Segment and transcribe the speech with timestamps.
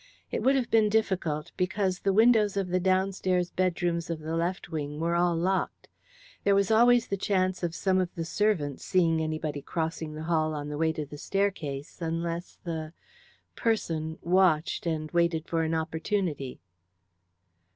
[0.31, 4.67] It would have been difficult, because the windows of the downstairs bedrooms of the left
[4.69, 5.89] wing were all locked.
[6.43, 10.55] There was always the chance of some of the servants seeing anybody crossing the hall
[10.55, 12.93] on the way to the staircase, unless the
[13.55, 16.61] person watched and waited for an opportunity."